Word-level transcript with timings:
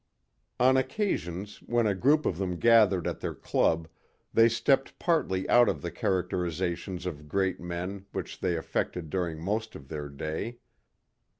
On 0.59 0.77
occasions 0.77 1.57
when 1.57 1.85
a 1.85 1.93
group 1.93 2.25
of 2.25 2.39
them 2.39 2.55
gathered 2.55 3.05
at 3.05 3.19
their 3.19 3.35
club 3.35 3.87
they 4.33 4.49
stepped 4.49 4.97
partly 4.97 5.47
out 5.47 5.69
of 5.69 5.83
the 5.83 5.91
characterizations 5.91 7.05
of 7.05 7.27
great 7.27 7.59
men 7.59 8.07
which 8.11 8.39
they 8.39 8.57
affected 8.57 9.11
during 9.11 9.39
most 9.39 9.75
of 9.75 9.89
their 9.89 10.09
day. 10.09 10.57